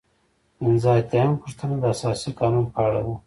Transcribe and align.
پنځه 0.57 0.89
اتیا 0.99 1.21
یمه 1.23 1.37
پوښتنه 1.43 1.75
د 1.79 1.83
اساسي 1.95 2.29
قانون 2.39 2.65
په 2.73 2.79
اړه 2.87 3.01
ده. 3.05 3.13